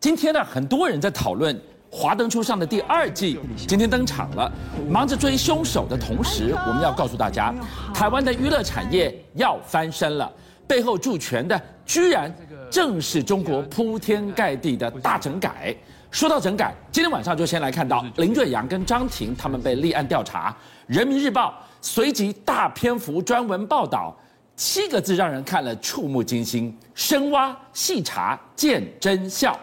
[0.00, 1.52] 今天呢，很多人在讨论
[1.90, 4.50] 《华灯初上》的第二季今天登场了。
[4.88, 7.52] 忙着追凶手的同时，我们要告诉大家，
[7.92, 10.30] 台湾的娱乐产业要翻身了。
[10.68, 12.32] 背后助权的，居然
[12.70, 15.74] 正是中国铺天盖地的大整改。
[16.12, 20.52] 说到整改，今天晚上就先来看到林瑞阳跟张庭他们被立案调查，
[20.86, 24.16] 《人民日报》随即大篇幅专文报道。
[24.54, 29.56] 七个字让人看了触目惊心，深挖细查见真相，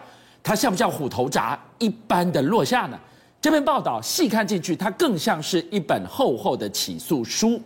[0.46, 2.96] 它像不像虎头铡一般的落下呢？
[3.40, 7.60] 这篇报道细看进去，它更像是一本厚厚的起诉书，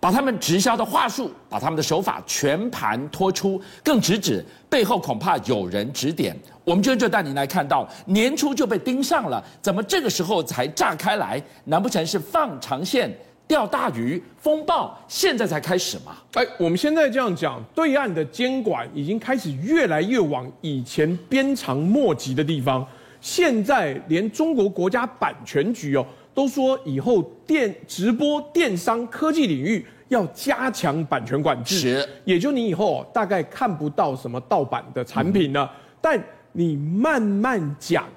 [0.00, 6.34] 把他们直销的话术，把他们的手法全盘托出，更直指背后恐怕有人指点。
[6.64, 11.42] 我们今天就带您来看到，年初就被盯上了，怎么这个时候才炸开来？
[11.64, 13.14] 难不成是放长线？
[13.52, 16.16] 钓大鱼风暴现在才开始嘛？
[16.32, 22.82] 哎，我们现在这样讲，对岸的监管已经开始越来越往以前鞭长莫及的地方。
[23.20, 31.76] 现在连中国国家版权局哦都说，以后电直播、电商、科技领域要加强版权管制。
[31.76, 35.70] 是，也就你以后大概看不到什么盗版的产品了。
[35.70, 38.08] 嗯、但你慢慢讲，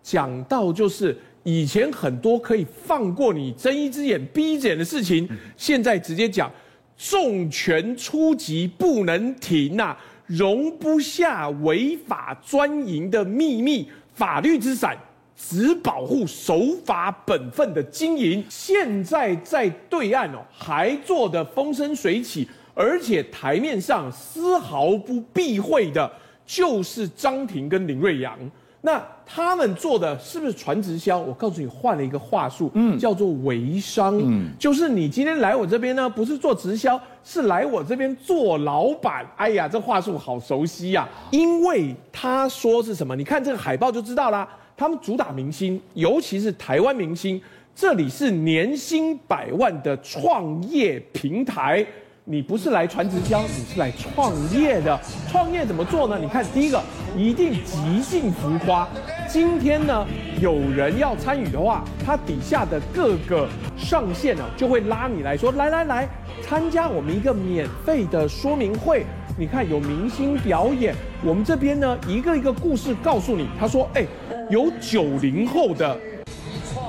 [0.00, 1.18] 讲到就是。
[1.42, 6.50] 以前很多可以放过你睁一只眼闭一只眼的事情，现在直接讲
[6.96, 14.94] 重拳出击不能停呐、啊，容不下违法专营的秘密，法律之伞
[15.34, 18.44] 只保护守法本分的经营。
[18.50, 26.12] 现在在对岸哦，还做得风生水起，而且台面上丝毫不避讳的，
[26.44, 28.38] 就是张庭跟林瑞阳。
[28.82, 29.02] 那
[29.32, 31.16] 他们做的是不是传直销？
[31.16, 39.24] 我告诉你，换了一个话术，嗯，叫做微商，嗯，就是你今天来我这边呢，不是做直销，是来我这边做老板。
[39.36, 41.30] 哎呀，这话术好熟悉呀、啊！
[41.30, 43.14] 因为他说是什么？
[43.14, 44.48] 你看这个海报就知道啦。
[44.76, 47.40] 他们主打明星，尤其是台湾明星，
[47.72, 51.86] 这里是年薪百万的创业平台。
[52.30, 54.96] 你不是来传直销，你是来创业的。
[55.28, 56.16] 创业怎么做呢？
[56.16, 56.80] 你看，第一个
[57.16, 58.88] 一定极尽浮夸。
[59.28, 60.06] 今天呢，
[60.40, 66.08] 有人要参与的话，他底下的各个上线呢，就会拉你来说，来来来，
[66.40, 69.04] 参加我们一个免费的说明会。
[69.36, 73.48] 你看，有明星表演，我们这边呢，一个一个故事告诉你。
[73.58, 74.06] 他说，哎，
[74.48, 75.98] 有九零后的。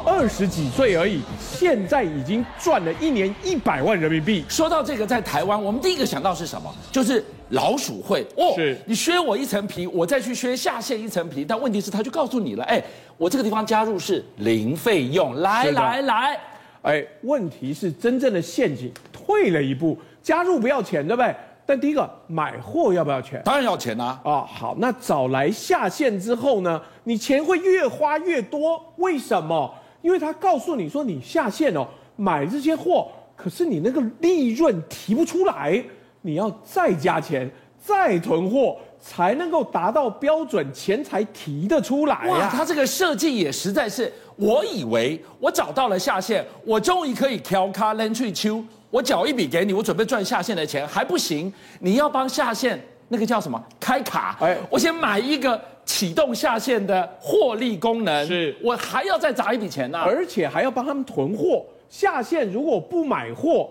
[0.06, 4.44] 二十几岁而已，现在已经赚了一年一百万人民币。
[4.50, 6.74] 说到这个，在台湾，我们第一个想到是什么？
[6.92, 8.54] 就是老鼠会哦。
[8.56, 11.46] 是，你削我一层皮，我再去削下线一层皮。
[11.46, 12.82] 但问题是，他就告诉你了，哎，
[13.18, 16.40] 我这个地方加入是零费用，来来来，
[16.82, 21.36] 哎，问题是真正的陷阱，退了一步，加入不要钱，对不对？
[21.64, 23.42] 但第一个买货要不要钱？
[23.46, 24.20] 当然要钱啊。
[24.26, 29.74] 哦，好，那找来下线之后呢，你钱会越花越多，为什么？
[30.02, 35.84] 因为他告诉你说，你下线哦，买这些货，可是你那个利润提不出来，
[36.22, 42.50] 你要再加钱，再囤货，才能够达到标准，钱才提得出来呀。
[42.52, 52.80] 他这个设计也实在是，我以为我找到了下线，我终于可以调卡冷翠秋，我缴一笔给你，我准备赚下线的钱，还不行，你要帮下线
[53.12, 54.38] 那个叫什么开卡？
[54.40, 55.60] 哎，我先买一个。
[55.84, 61.66] 启动下线的获利功能，是我还要再砸一笔钱呢、啊，而且还要帮他们囤货。
[61.90, 63.68] 下线如果不买货，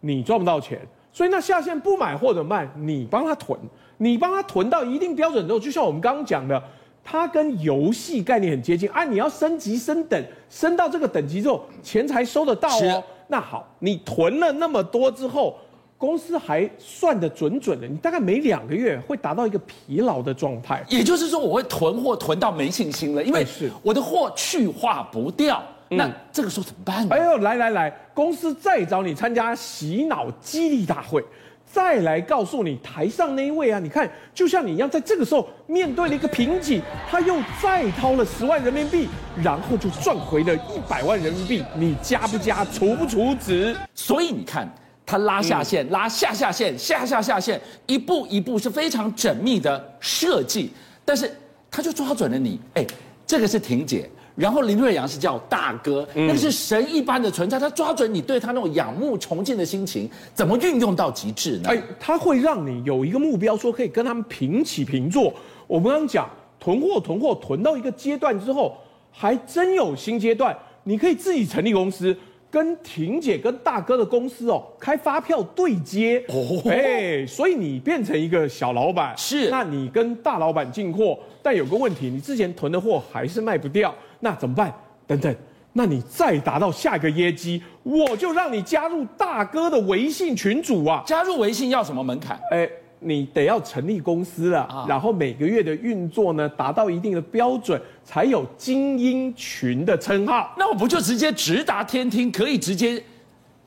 [0.00, 0.80] 你赚不到钱。
[1.12, 2.68] 所以那下线不买货怎么办？
[2.74, 3.56] 你帮他囤，
[3.98, 6.60] 你帮他囤到一定标准之后，就像我们刚刚讲的，
[7.04, 8.88] 它跟游戏概念很接近。
[8.90, 13.04] 啊，你要升级升等，升到这个等级之后，钱才收得到哦。
[13.28, 15.56] 那好，你囤了那么多之后。
[16.02, 20.84] 公司还算得准准的，你大概每两个月会达到一个疲劳的状态。
[20.88, 23.46] 也就是说，我会囤货囤到没信心了，因为
[23.84, 25.62] 我的货去化不掉。
[25.90, 27.14] 嗯、那这个时候怎么办呢？
[27.14, 31.24] 哎呦，来来来，公司再找你参加洗脑激励大会，
[31.64, 39.06] 再来告诉你台上那一位啊，你看，就像你一样，在这个时候面对了一个瓶颈，他又再掏了十万人民币，
[39.40, 43.76] 然后就赚回了一百万人民币，你加不加，除不除值？
[43.94, 44.68] 所以你看。
[45.12, 50.70] 他拉下线，拉下下线，下下下线，一步一步是非常缜密的设计，
[51.04, 51.30] 但是
[51.70, 52.86] 他就抓准了你，哎，
[53.26, 61.68] 这个是婷姐，然后林瑞阳是叫大哥，那个是神一般的存在，他抓准你对他那种仰慕崇敬的心情，怎么运用到极致呢？
[61.68, 65.34] 哎，他会让你有一个目标，说可以跟他们平起平坐。
[65.66, 66.26] 我们刚刚讲
[66.58, 68.78] 囤货，囤货囤到一个阶段之后，
[69.10, 72.16] 还真有新阶段，你可以自己成立公司。
[72.52, 84.70] 跟婷姐跟大哥的公司哦开发票对接哦，哎，所以你变成一个小老板是，那你跟大老板进货，但有个问题，你之前囤的货还是卖不掉，那怎么办？
[85.06, 85.34] 等等，
[85.72, 91.02] 那你再达到下一个业绩，我就让你加入大哥的微信群组啊！
[91.06, 92.38] 加入微信要什么门槛？
[92.50, 92.68] 哎。
[93.02, 100.54] 你得要成立公司了，啊、然后每个月的运作呢达到一定的标准，才有精英群的称号。
[100.56, 103.02] 那我不就直接直达天听，可以直接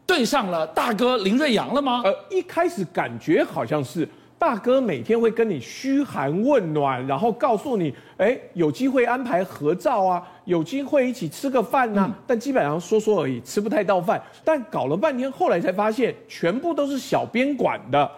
[0.06, 2.02] 对上了大哥林瑞阳了吗？
[2.04, 12.08] 呃，一开始感觉好像是大哥每天会跟你嘘寒问暖，然后告诉你，哎，有机会安排合照啊，有机会一起吃个饭呐、啊。
[12.10, 14.22] 嗯、但基本上说说而已，吃不太到饭。
[14.44, 18.10] 但搞了半天，后来才发现，全部都是小编管的。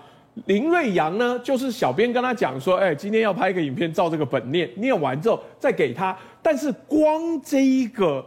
[0.46, 6.18] 林瑞阳呢，就是小编跟他讲说，哎，今天要拍一个影片，照这个本念，念完之后再给他。
[6.42, 8.26] 但是光这一个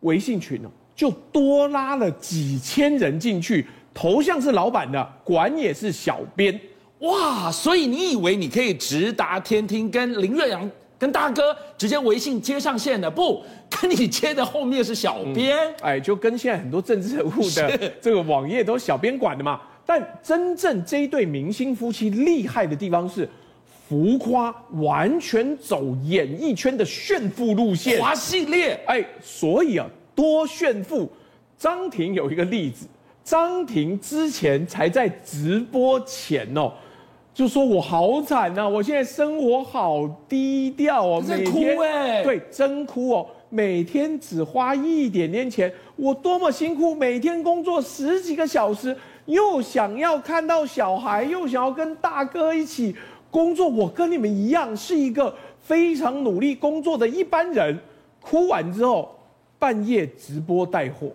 [0.00, 6.60] 微信群呢，就多拉了几千人进去，头像是老板的，管也是小编，
[7.00, 7.50] 哇！
[7.50, 13.08] 所以你以为你可以直达天听，跟林瑞阳、跟大哥直接微信接上线的？
[13.10, 19.60] 不，跟你接的后面是小编，嗯、哎，就跟现在很多政治人物的这个网页都是小编管的嘛。
[19.86, 23.26] 但真正这一对明星夫妻厉害的地方是，
[23.88, 31.10] 浮夸完全走演艺圈的炫富路线，华系列，哎，所以啊，多炫富。
[31.56, 32.86] 张庭有一个例子，
[33.24, 36.72] 张庭之前才在直播前哦，
[37.38, 48.96] 就说我好惨呐，我现在生活好低调哦，在哭哎，对，真哭哦，每天只花一点点钱，我多么辛苦，每天工作十几个小时。
[49.26, 52.96] 又想要看到小孩，又想要跟大哥一起
[53.30, 53.68] 工作。
[53.68, 57.78] 我跟你们一样，是一个非常努力工作的一般人。
[58.20, 59.16] 哭完之后，
[59.60, 61.06] 半夜直播带货，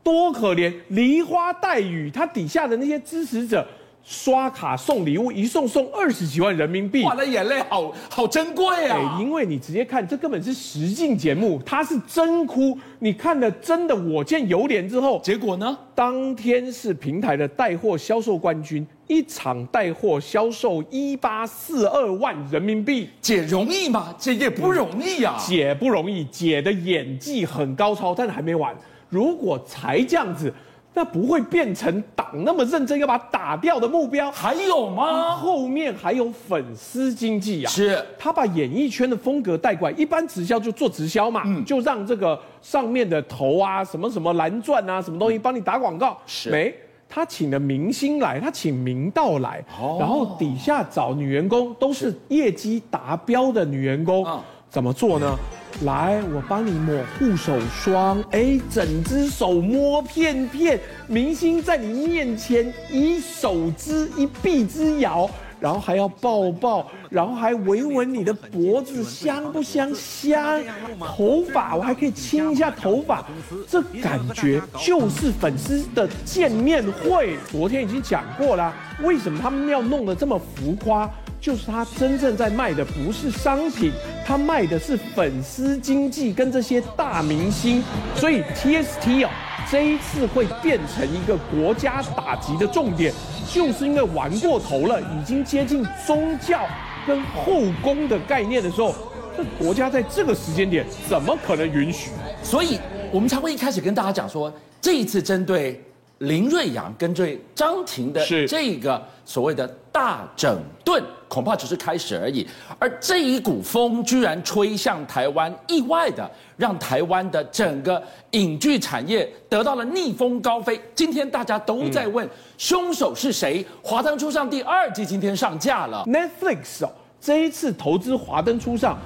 [0.00, 0.72] 多可怜！
[0.90, 3.66] 梨花带雨，他底下的那些支持者。
[4.04, 9.16] 刷卡送礼物，一送送二十几万人民币，哇，那眼泪好好珍贵啊！
[9.16, 9.22] 欸！
[9.22, 12.78] 因为你直接看，这根本是实境节目，他是真哭。
[12.98, 15.78] 你看了真的我见犹怜之后，结果呢？
[15.94, 23.08] 当天是平台的带货销售冠军，一场带货销售一八四二万人民币。
[23.22, 24.14] 姐容易吗？
[24.18, 25.42] 姐也不容易呀，啊。
[25.46, 28.76] 姐不容易，姐的演技很高超，但是还没完。
[29.08, 30.52] 如果才这样子。
[30.96, 34.30] 那不会变成党那么认真要把他打掉的目标？
[34.30, 35.32] 还有吗？
[35.32, 37.72] 后面还有粉丝经济呀、啊。
[37.72, 39.96] 是，他把演艺圈的风格带过来。
[39.96, 46.16] 一般直销就做直销嘛，嗯、就让这个上面的头啊，什么什么蓝钻啊，什么东西帮你打广告。
[46.26, 46.72] 是，没，
[47.08, 54.24] 他请了明星来，他请明道来，哦、然后底下找女员工都是业绩达标的女员工。
[54.24, 54.40] 嗯、
[54.70, 55.36] 怎么做呢？
[55.82, 60.78] 来，我帮你抹护手霜，哎，整只手摸片片，
[61.08, 65.28] 明星在你面前一手之一臂之遥，
[65.58, 69.92] 然后还要抱抱，然后还维稳你的脖子，香不香？
[69.94, 70.62] 香。
[71.00, 73.26] 头发我还可以亲一下头发，
[73.68, 77.36] 这感觉就是粉丝的见面会。
[77.50, 78.72] 昨天已经讲过了，
[79.02, 81.10] 为什么他们要弄得这么浮夸？
[81.44, 83.92] 就是他真正在卖的不是商品，
[84.24, 87.84] 他卖的是粉丝经济跟这些大明星，
[88.16, 89.30] 所以 TST 哦，
[89.70, 93.12] 这一次会变成一个国家打击的重点，
[93.52, 96.66] 就是因为玩过头了，已经接近宗教
[97.06, 98.94] 跟后宫的概念的时候，
[99.36, 102.08] 这国家在这个时间点怎么可能允许？
[102.42, 102.78] 所以
[103.12, 105.78] 我们才会一开始跟大家讲说，这一次针对。
[106.18, 112.46] 林瑞阳跟这张庭的这个所谓的大整顿，恐怕只是开始而已。
[112.78, 120.80] 而这一股风居然吹向台湾，意外的让台湾的整个影剧产业得到了逆风高飞。
[120.94, 123.62] 今天大家都在问凶手是谁？
[123.82, 128.96] 《华灯初上》第二季今天上架了，Netflix 哦，这一次投资《华灯初上》，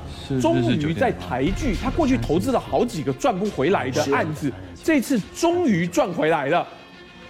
[0.40, 4.52] 终于在台剧，他过去投资了好几个赚不回来的案子，
[4.84, 6.66] 这次终于赚回来了。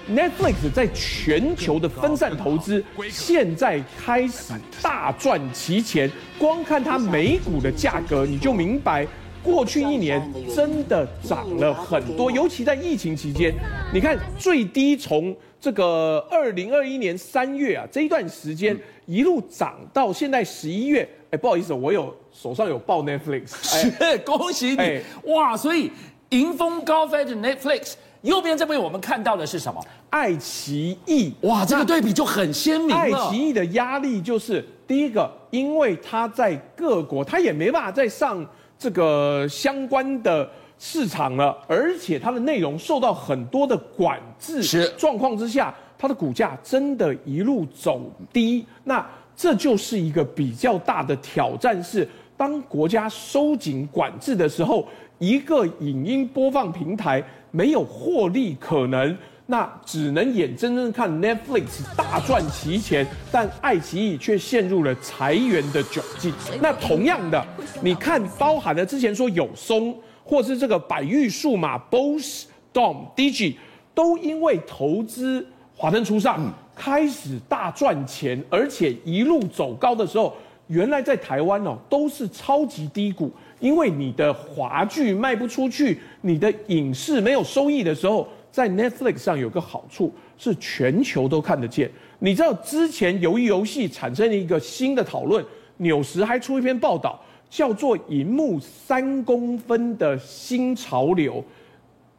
[0.09, 6.11] Netflix 在全球的分散投资，现在开始大赚其钱。
[6.39, 9.07] 光看它每股的价格，你就明白，
[9.43, 12.31] 过去一年真的涨了很多。
[12.31, 13.53] 尤其在疫情期间，
[13.93, 18.75] 你看最低从这个二零二一年三月啊这一段时间
[19.05, 21.07] 一路涨到现在十一月。
[21.31, 24.79] 哎，不好意思，我有手上有报 Netflix，哎，恭喜你！
[24.79, 25.93] 哎，哇，所以
[26.31, 27.93] 迎风高飞的 Netflix。
[28.23, 29.81] 右边这位我们看到的是什么？
[30.11, 32.97] 爱奇艺哇，这个对比就很鲜明。
[32.97, 38.45] 爱奇艺的压力就是第一个，因为它在各国，它也没办法再上
[38.79, 40.49] 这个相关的
[40.79, 48.65] 市场了，而且它的内容受到很多的管制状况之下，它的股价真的一路走低。
[48.85, 49.05] 那
[49.37, 54.87] 这就是一个比较大的挑战，是当国家收紧管制的时候，
[55.19, 59.17] 一个影音播放平台没有获利可能，
[59.51, 66.33] 那只能眼睁睁看 Netflix 大赚其钱，但爱奇艺却陷入了裁员的窘境。
[66.61, 67.43] 那同样的，
[67.83, 69.97] 你看，包含了之前说有松。
[70.31, 73.55] 或是这个百裕数码、BOSS、Dom、Digi，
[73.95, 80.37] 都因为投资华灯初上开始大赚钱，而且一路走高的时候，
[80.67, 88.29] 原来在台湾哦都是超级低谷，因为你的华剧卖不出去，你的影视没有收益的时候，
[88.59, 91.89] 在 Netflix 上有个好处是全球都看得见。
[92.19, 95.45] 你知道之前由于游戏产生了一个新的讨论，
[95.77, 97.23] 纽时还出一篇报道。
[97.49, 101.43] 叫做“荧幕三公分的新潮流”，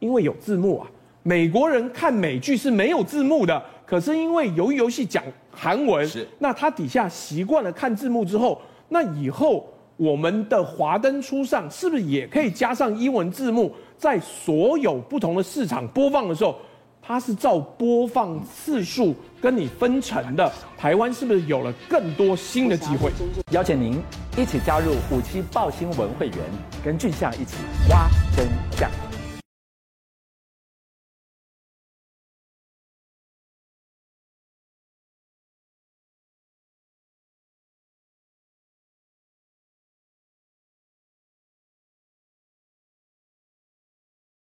[0.00, 0.90] 因为有字幕啊。
[1.22, 9.68] 美国人看美剧是没有字幕的，可是因为由于游戏讲韩文，那他底下习惯了看字幕之后，那以后
[10.00, 16.56] 我们的华灯初上是不是也可以加上英文字幕，在所有不同的市场播放的时候？
[17.02, 23.10] 它是照播放次数跟你分成的，台湾是不是有了更多新的机会？
[23.50, 24.00] 邀请您
[24.38, 26.38] 一起加入虎七爆新闻会员，
[26.82, 27.56] 跟俊相一起
[27.90, 29.09] 挖真相。